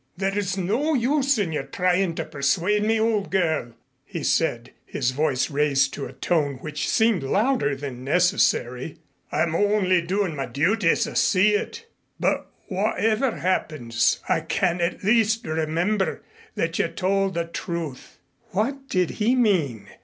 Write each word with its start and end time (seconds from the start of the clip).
"There 0.17 0.35
is 0.35 0.57
no 0.57 0.95
use 0.95 1.37
in 1.37 1.51
your 1.51 1.61
trying 1.61 2.15
to 2.15 2.25
persuade 2.25 2.81
me, 2.81 2.99
old 2.99 3.29
girl," 3.29 3.73
he 4.03 4.23
said, 4.23 4.71
his 4.83 5.11
voice 5.11 5.51
raised 5.51 5.93
to 5.93 6.07
a 6.07 6.11
tone 6.13 6.55
which 6.55 6.89
seemed 6.89 7.21
louder 7.21 7.75
than 7.75 8.03
necessary. 8.03 8.97
"I 9.31 9.43
am 9.43 9.53
only 9.55 10.01
doing 10.01 10.35
my 10.35 10.47
duty 10.47 10.89
as 10.89 11.07
I 11.07 11.13
see 11.13 11.49
it. 11.49 11.85
But 12.19 12.49
whatever 12.67 13.37
happens 13.37 14.19
I 14.27 14.39
can 14.39 14.81
at 14.81 15.03
least 15.03 15.45
remember 15.45 16.23
that 16.55 16.79
you 16.79 16.87
told 16.87 17.35
the 17.35 17.45
truth." 17.45 18.17
What 18.49 18.89
did 18.89 19.11
he 19.21 19.35
mean? 19.35 19.85